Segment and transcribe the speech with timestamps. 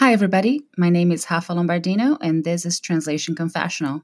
[0.00, 0.62] Hi, everybody.
[0.78, 4.02] My name is Rafa Lombardino, and this is Translation Confessional.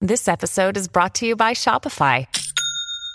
[0.00, 2.28] This episode is brought to you by Shopify.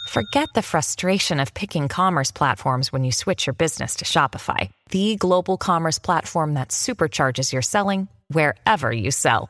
[0.09, 5.15] Forget the frustration of picking commerce platforms when you switch your business to Shopify, the
[5.15, 9.49] global commerce platform that supercharges your selling wherever you sell.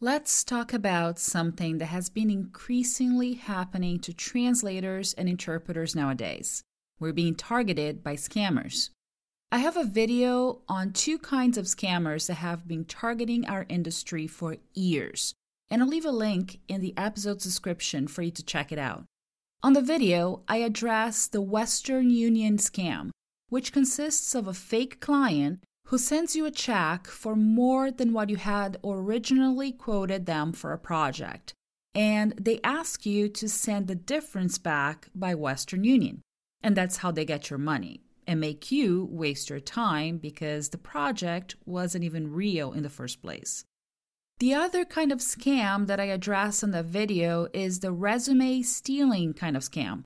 [0.00, 6.62] Let's talk about something that has been increasingly happening to translators and interpreters nowadays.
[7.00, 8.90] We're being targeted by scammers.
[9.50, 14.26] I have a video on two kinds of scammers that have been targeting our industry
[14.26, 15.32] for years,
[15.70, 19.06] and I'll leave a link in the episode's description for you to check it out.
[19.62, 23.12] On the video, I address the Western Union scam,
[23.48, 28.28] which consists of a fake client who sends you a check for more than what
[28.28, 31.54] you had originally quoted them for a project,
[31.94, 36.22] and they ask you to send the difference back by Western Union.
[36.62, 40.78] And that's how they get your money and make you waste your time because the
[40.78, 43.64] project wasn't even real in the first place.
[44.38, 49.32] The other kind of scam that I address in the video is the resume stealing
[49.32, 50.02] kind of scam.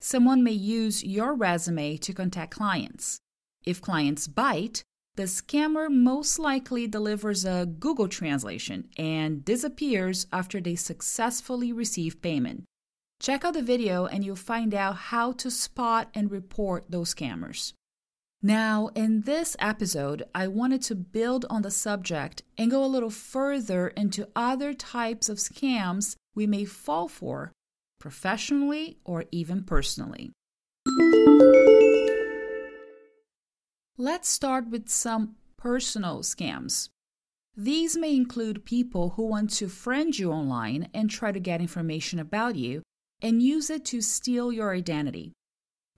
[0.00, 3.18] Someone may use your resume to contact clients.
[3.66, 4.84] If clients bite,
[5.16, 12.64] the scammer most likely delivers a Google translation and disappears after they successfully receive payment.
[13.20, 17.72] Check out the video and you'll find out how to spot and report those scammers.
[18.42, 23.08] Now, in this episode, I wanted to build on the subject and go a little
[23.08, 27.52] further into other types of scams we may fall for,
[27.98, 30.32] professionally or even personally.
[33.96, 36.88] Let's start with some personal scams.
[37.56, 42.18] These may include people who want to friend you online and try to get information
[42.18, 42.82] about you
[43.22, 45.30] and use it to steal your identity.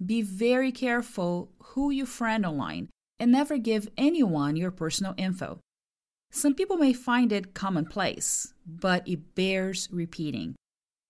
[0.05, 5.61] Be very careful who you friend online and never give anyone your personal info.
[6.31, 10.55] Some people may find it commonplace, but it bears repeating.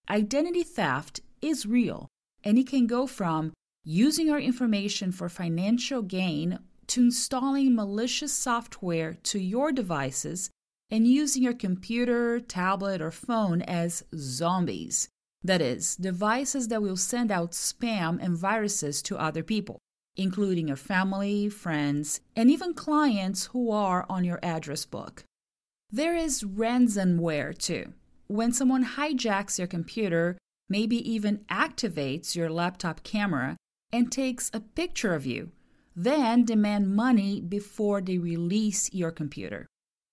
[0.08, 2.06] Identity theft is real,
[2.44, 9.14] and it can go from using our information for financial gain to installing malicious software
[9.24, 10.50] to your devices
[10.90, 15.08] and using your computer, tablet, or phone as zombies
[15.42, 19.78] that is, devices that will send out spam and viruses to other people,
[20.16, 25.24] including your family, friends, and even clients who are on your address book.
[25.90, 27.92] There is ransomware too.
[28.26, 30.36] When someone hijacks your computer,
[30.68, 33.56] maybe even activates your laptop camera
[33.92, 35.52] and takes a picture of you,
[35.96, 39.66] then demand money before they release your computer.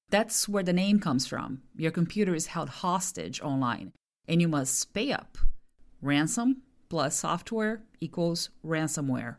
[0.10, 1.62] That's where the name comes from.
[1.76, 3.92] Your computer is held hostage online
[4.28, 5.38] and you must pay up.
[6.02, 9.38] Ransom plus software equals ransomware.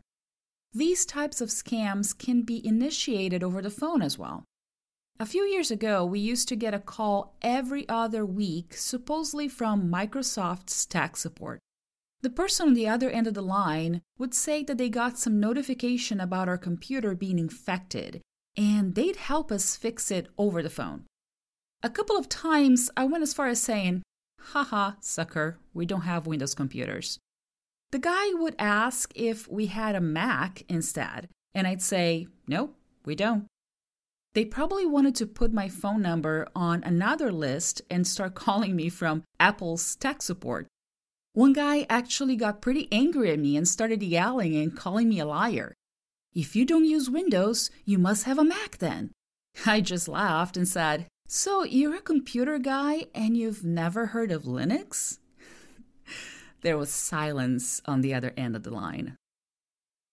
[0.73, 4.43] These types of scams can be initiated over the phone as well.
[5.17, 9.89] A few years ago, we used to get a call every other week, supposedly from
[9.89, 11.59] Microsoft's tech support.
[12.25, 15.39] The person on the other end of the line would say that they got some
[15.39, 18.19] notification about our computer being infected,
[18.57, 21.03] and they'd help us fix it over the phone.
[21.83, 24.01] A couple of times, I went as far as saying,
[24.41, 27.19] Haha, sucker, we don't have Windows computers.
[27.91, 32.75] The guy would ask if we had a Mac instead, and I'd say, Nope,
[33.05, 33.45] we don't.
[34.33, 38.89] They probably wanted to put my phone number on another list and start calling me
[38.89, 40.65] from Apple's tech support.
[41.35, 45.25] One guy actually got pretty angry at me and started yelling and calling me a
[45.25, 45.73] liar.
[46.33, 49.11] If you don't use Windows, you must have a Mac then.
[49.65, 54.43] I just laughed and said, so, you're a computer guy and you've never heard of
[54.43, 55.17] Linux?
[56.61, 59.17] there was silence on the other end of the line.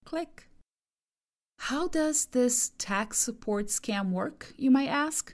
[0.05, 0.49] Click.
[1.61, 5.33] How does this tax support scam work, you might ask?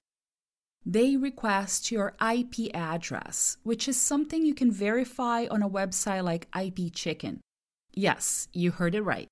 [0.87, 6.49] They request your IP address, which is something you can verify on a website like
[6.59, 7.41] IP Chicken.
[7.93, 9.29] Yes, you heard it right.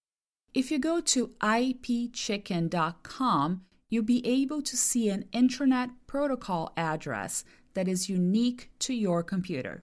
[0.53, 7.45] If you go to ipchicken.com, you'll be able to see an Internet Protocol address
[7.75, 9.81] that is unique to your computer.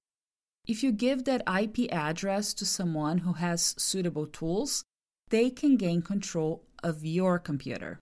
[0.67, 4.83] If you give that IP address to someone who has suitable tools,
[5.29, 7.99] they can gain control of your computer.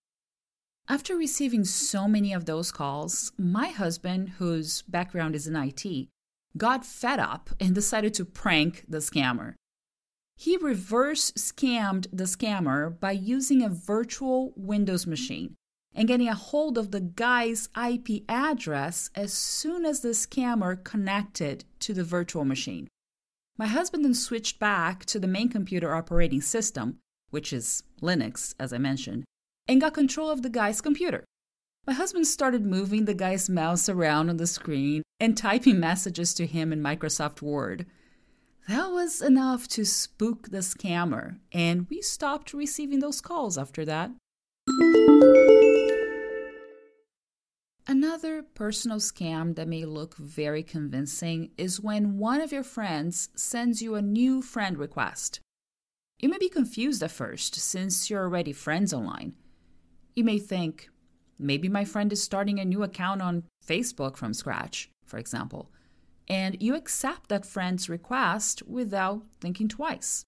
[0.87, 6.09] After receiving so many of those calls, my husband, whose background is in IT,
[6.57, 9.55] got fed up and decided to prank the scammer.
[10.35, 15.55] He reverse scammed the scammer by using a virtual Windows machine
[15.93, 21.65] and getting a hold of the guy's IP address as soon as the scammer connected
[21.79, 22.87] to the virtual machine.
[23.57, 26.97] My husband then switched back to the main computer operating system,
[27.29, 29.25] which is Linux, as I mentioned,
[29.67, 31.23] and got control of the guy's computer.
[31.87, 36.45] My husband started moving the guy's mouse around on the screen and typing messages to
[36.45, 37.85] him in Microsoft Word.
[38.67, 44.11] That was enough to spook the scammer, and we stopped receiving those calls after that.
[47.87, 53.81] Another personal scam that may look very convincing is when one of your friends sends
[53.81, 55.39] you a new friend request.
[56.19, 59.33] You may be confused at first since you're already friends online.
[60.13, 60.89] You may think,
[61.39, 65.71] maybe my friend is starting a new account on Facebook from scratch, for example,
[66.27, 70.23] and you accept that friend's request without thinking twice.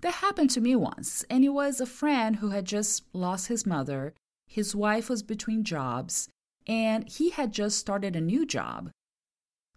[0.00, 3.66] That happened to me once, and it was a friend who had just lost his
[3.66, 4.14] mother,
[4.46, 6.28] his wife was between jobs,
[6.66, 8.90] and he had just started a new job.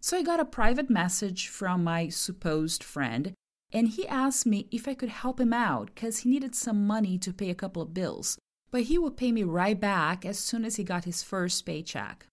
[0.00, 3.34] So I got a private message from my supposed friend,
[3.72, 7.18] and he asked me if I could help him out because he needed some money
[7.18, 8.38] to pay a couple of bills,
[8.72, 12.26] but he would pay me right back as soon as he got his first paycheck.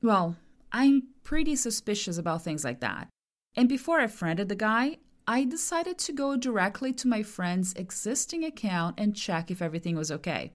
[0.00, 0.36] Well,
[0.72, 3.08] I'm pretty suspicious about things like that.
[3.56, 8.44] And before I friended the guy, I decided to go directly to my friend's existing
[8.44, 10.52] account and check if everything was okay.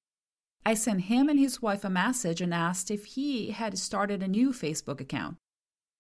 [0.66, 4.28] I sent him and his wife a message and asked if he had started a
[4.28, 5.36] new Facebook account.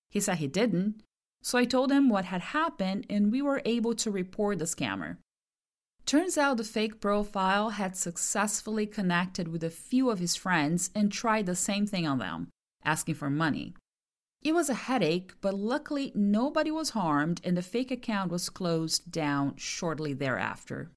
[0.10, 1.04] He said he didn't,
[1.42, 5.18] so I told him what had happened and we were able to report the scammer.
[6.06, 11.12] Turns out the fake profile had successfully connected with a few of his friends and
[11.12, 12.50] tried the same thing on them,
[12.84, 13.74] asking for money.
[14.42, 19.10] It was a headache, but luckily nobody was harmed and the fake account was closed
[19.10, 20.92] down shortly thereafter.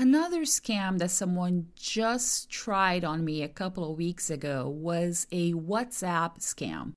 [0.00, 5.52] Another scam that someone just tried on me a couple of weeks ago was a
[5.54, 6.92] WhatsApp scam.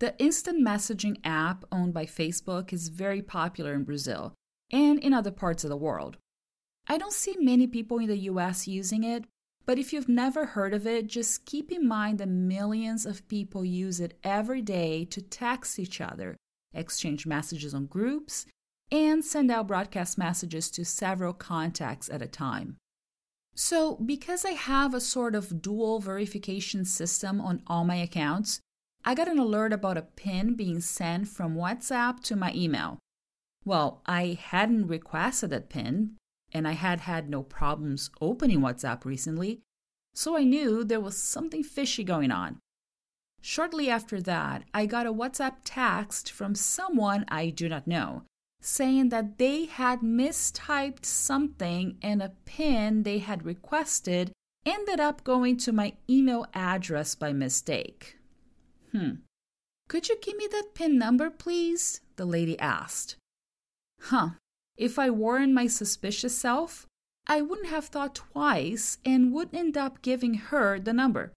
[0.00, 4.34] The instant messaging app owned by Facebook is very popular in Brazil
[4.72, 6.16] and in other parts of the world.
[6.88, 9.26] I don't see many people in the US using it,
[9.66, 13.62] but if you've never heard of it, just keep in mind that millions of people
[13.62, 16.34] use it every day to text each other,
[16.72, 18.46] exchange messages on groups,
[18.90, 22.78] and send out broadcast messages to several contacts at a time.
[23.54, 28.60] So, because I have a sort of dual verification system on all my accounts,
[29.04, 32.98] I got an alert about a pin being sent from WhatsApp to my email.
[33.64, 36.16] Well, I hadn't requested that pin,
[36.52, 39.60] and I had had no problems opening WhatsApp recently,
[40.14, 42.58] so I knew there was something fishy going on.
[43.42, 48.24] Shortly after that, I got a WhatsApp text from someone I do not know
[48.60, 54.32] saying that they had mistyped something and a pin they had requested
[54.66, 58.18] ended up going to my email address by mistake.
[58.92, 59.22] Hmm.
[59.88, 62.00] Could you give me that pin number, please?
[62.16, 63.16] The lady asked.
[64.02, 64.30] Huh.
[64.76, 66.86] If I weren't my suspicious self,
[67.26, 71.32] I wouldn't have thought twice and would end up giving her the number.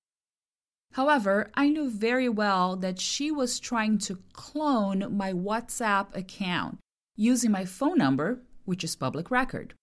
[0.93, 6.77] However, I knew very well that she was trying to clone my WhatsApp account
[7.15, 9.73] using my phone number, which is public record.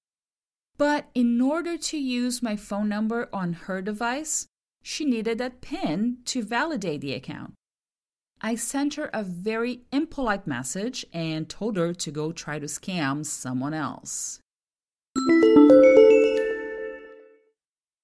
[0.79, 4.47] But in order to use my phone number on her device,
[4.83, 7.55] she needed that PIN to validate the account.
[8.43, 13.25] I sent her a very impolite message and told her to go try to scam
[13.27, 14.41] someone else.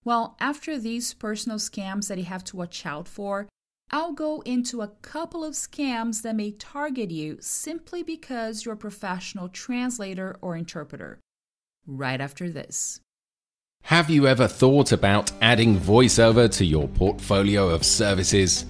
[0.04, 3.48] Well, after these personal scams that you have to watch out for,
[3.90, 8.76] I'll go into a couple of scams that may target you simply because you're a
[8.76, 11.18] professional translator or interpreter.
[11.86, 13.00] Right after this.
[13.84, 18.66] Have you ever thought about adding voiceover to your portfolio of services?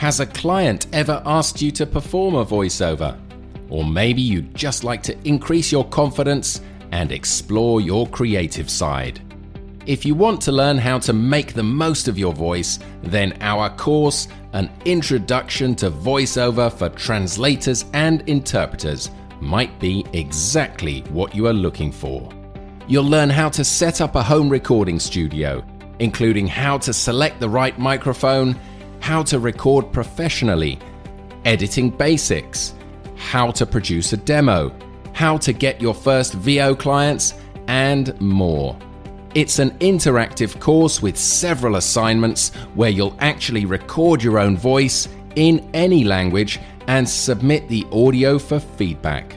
[0.00, 3.18] Has a client ever asked you to perform a voiceover?
[3.68, 9.20] Or maybe you'd just like to increase your confidence and explore your creative side.
[9.84, 13.68] If you want to learn how to make the most of your voice, then our
[13.76, 19.10] course, An Introduction to VoiceOver for Translators and Interpreters,
[19.42, 22.26] might be exactly what you are looking for.
[22.88, 25.62] You'll learn how to set up a home recording studio,
[25.98, 28.58] including how to select the right microphone,
[29.00, 30.78] how to record professionally,
[31.44, 32.74] editing basics,
[33.16, 34.72] how to produce a demo
[35.20, 37.34] how to get your first VO clients,
[37.68, 38.74] and more.
[39.34, 45.68] It's an interactive course with several assignments where you'll actually record your own voice in
[45.74, 49.36] any language and submit the audio for feedback.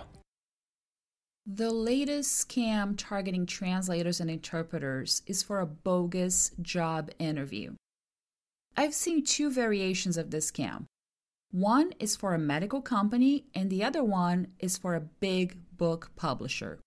[1.51, 7.73] The latest scam targeting translators and interpreters is for a bogus job interview.
[8.79, 10.85] I've seen two variations of this scam.
[11.51, 16.11] One is for a medical company, and the other one is for a big book
[16.15, 16.79] publisher.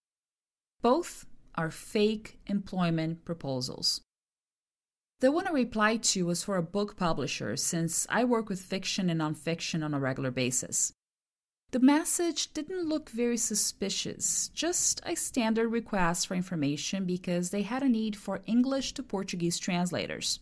[0.81, 4.01] Both are fake employment proposals.
[5.21, 9.11] The one I replied to was for a book publisher since I work with fiction
[9.11, 10.95] and nonfiction on a regular basis.
[11.73, 17.83] The message didn't look very suspicious, just a standard request for information because they had
[17.83, 20.41] a need for English to Portuguese translators.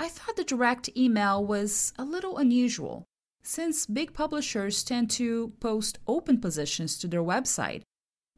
[0.00, 3.04] I thought the direct email was a little unusual,
[3.42, 7.82] since big publishers tend to post open positions to their website,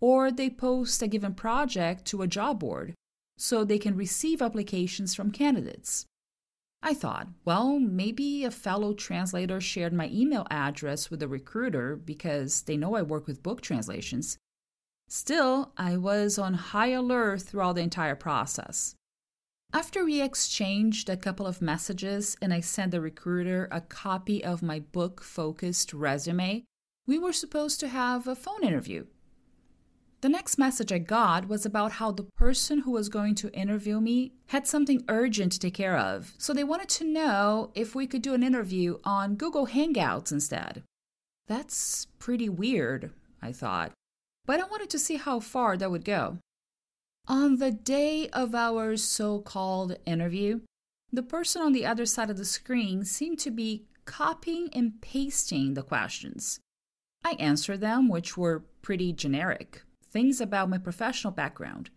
[0.01, 2.95] or they post a given project to a job board
[3.39, 6.05] so they can receive applications from candidates.
[6.83, 12.63] I thought, well, maybe a fellow translator shared my email address with a recruiter because
[12.63, 14.37] they know I work with book translations.
[15.09, 18.97] Still, I was on high alert throughout the entire process.
[19.75, 24.63] After we exchanged a couple of messages and I sent the recruiter a copy of
[24.63, 26.65] my book focused resume,
[27.07, 29.07] we were supposed to have a phone interview.
[30.21, 33.99] The next message I got was about how the person who was going to interview
[33.99, 38.07] me had something urgent to take care of, so they wanted to know if we
[38.07, 40.83] could do an interview on Google Hangouts instead.
[41.49, 43.11] That's pretty weird,
[43.41, 43.93] I thought,
[44.45, 46.39] but I wanted to see how far that would go.
[47.29, 50.61] On the day of our so called interview,
[51.13, 55.75] the person on the other side of the screen seemed to be copying and pasting
[55.75, 56.59] the questions.
[57.25, 61.91] I answered them, which were pretty generic things about my professional background.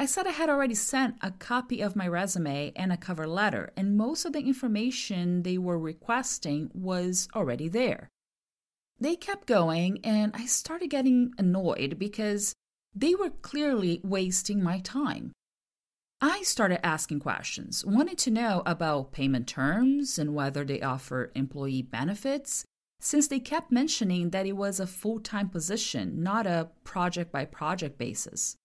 [0.00, 3.72] I said I had already sent a copy of my resume and a cover letter,
[3.76, 8.08] and most of the information they were requesting was already there.
[9.00, 12.52] They kept going, and I started getting annoyed because
[12.94, 15.32] they were clearly wasting my time.
[16.20, 21.82] I started asking questions, wanting to know about payment terms and whether they offer employee
[21.82, 22.64] benefits,
[23.00, 27.44] since they kept mentioning that it was a full time position, not a project by
[27.44, 28.56] project basis.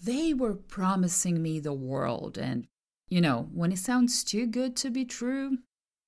[0.00, 2.66] They were promising me the world, and
[3.08, 5.58] you know, when it sounds too good to be true,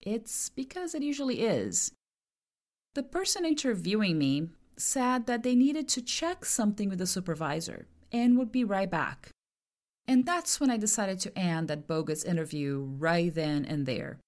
[0.02, 1.92] it's because it usually is.
[2.94, 8.38] The person interviewing me said that they needed to check something with the supervisor and
[8.38, 9.30] would be right back.
[10.06, 14.18] And that's when I decided to end that bogus interview right then and there.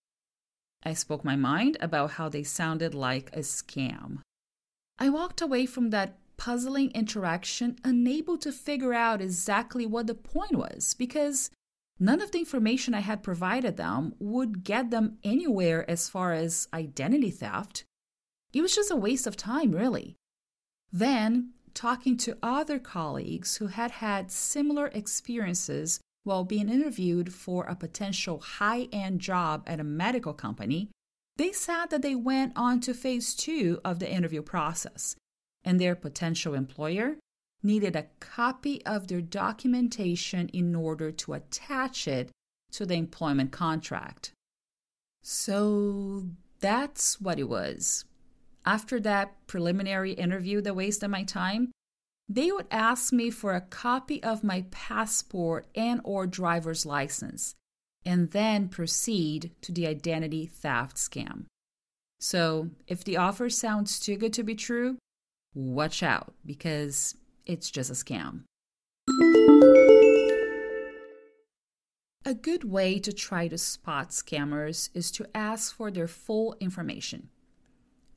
[0.83, 4.19] I spoke my mind about how they sounded like a scam.
[4.99, 10.57] I walked away from that puzzling interaction unable to figure out exactly what the point
[10.57, 11.51] was because
[11.99, 16.69] none of the information I had provided them would get them anywhere as far as
[16.73, 17.85] identity theft.
[18.53, 20.17] It was just a waste of time, really.
[20.93, 27.77] Then, talking to other colleagues who had had similar experiences while being interviewed for a
[27.77, 30.91] potential high end job at a medical company,
[31.37, 35.17] they said that they went on to phase two of the interview process,
[35.65, 37.17] and their potential employer
[37.63, 42.31] needed a copy of their documentation in order to attach it
[42.73, 44.33] to the employment contract.
[45.23, 46.27] So
[46.61, 48.05] that's what it was.
[48.65, 51.73] After that preliminary interview that wasted my time,
[52.29, 57.55] they would ask me for a copy of my passport and or driver's license
[58.05, 61.47] and then proceed to the identity theft scam.
[62.21, 64.99] So, if the offer sounds too good to be true,
[65.55, 68.43] watch out because it's just a scam.
[72.27, 77.31] A good way to try to spot scammers is to ask for their full information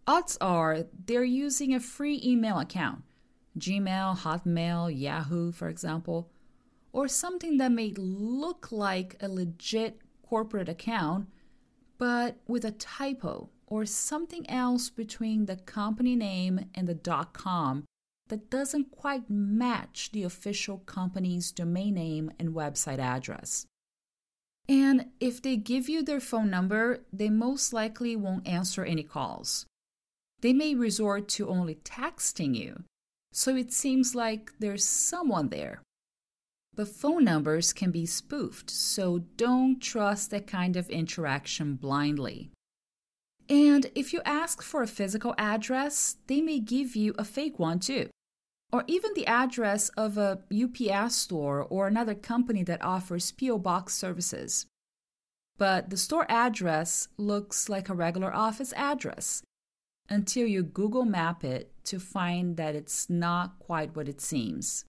[0.08, 3.04] odds are they're using a free email account
[3.58, 6.30] Gmail, Hotmail, Yahoo, for example,
[6.92, 11.28] or something that may look like a legit corporate account,
[11.98, 17.84] but with a typo or something else between the company name and the .com
[18.30, 23.66] that doesn't quite match the official company's domain name and website address.
[24.68, 29.66] And if they give you their phone number, they most likely won't answer any calls.
[30.44, 32.84] They may resort to only texting you,
[33.32, 35.82] so it seems like there's someone there.
[36.76, 42.52] The phone numbers can be spoofed, so don't trust that kind of interaction blindly.
[43.48, 47.80] And if you ask for a physical address, they may give you a fake one
[47.80, 48.10] too.
[48.74, 53.60] Or even the address of a UPS store or another company that offers P.O.
[53.60, 54.66] Box services.
[55.58, 59.42] But the store address looks like a regular office address
[60.10, 64.86] until you Google map it to find that it's not quite what it seems.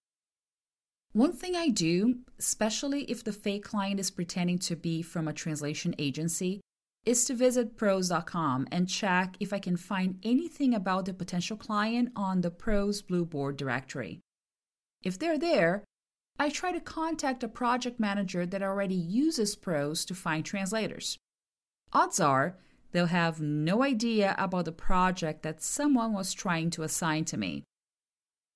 [1.12, 5.32] One thing I do, especially if the fake client is pretending to be from a
[5.32, 6.60] translation agency,
[7.04, 12.10] is to visit proz.com and check if I can find anything about the potential client
[12.16, 14.20] on the ProZ Blueboard directory.
[15.02, 15.84] If they're there,
[16.38, 21.16] I try to contact a project manager that already uses ProZ to find translators.
[21.92, 22.56] Odds are
[22.94, 27.64] they'll have no idea about the project that someone was trying to assign to me.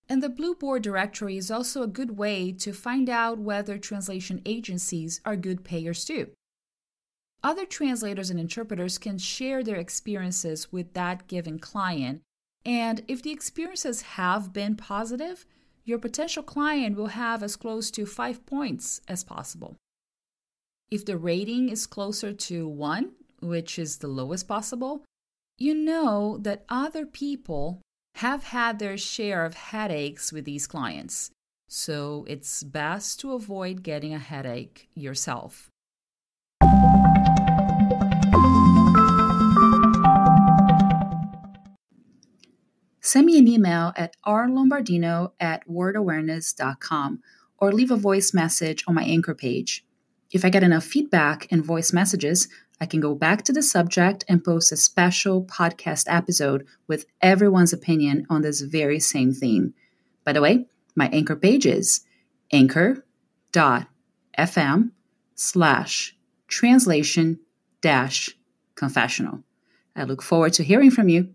[0.08, 5.20] And the Blueboard directory is also a good way to find out whether translation agencies
[5.24, 6.30] are good payers too.
[7.42, 12.22] Other translators and interpreters can share their experiences with that given client,
[12.64, 15.46] and if the experiences have been positive,
[15.84, 19.76] your potential client will have as close to five points as possible.
[20.90, 25.04] If the rating is closer to one, which is the lowest possible,
[25.58, 27.80] you know that other people
[28.16, 31.30] have had their share of headaches with these clients.
[31.68, 35.70] So it's best to avoid getting a headache yourself.
[43.00, 47.22] Send me an email at rlombardino at wordawareness.com
[47.58, 49.84] or leave a voice message on my anchor page.
[50.30, 52.48] If I get enough feedback and voice messages,
[52.80, 57.72] I can go back to the subject and post a special podcast episode with everyone's
[57.72, 59.74] opinion on this very same theme.
[60.24, 62.02] By the way, my anchor page is
[62.52, 63.02] anchor.fm
[65.34, 67.40] slash translation
[67.80, 68.36] dash
[68.74, 69.42] confessional.
[69.96, 71.34] I look forward to hearing from you.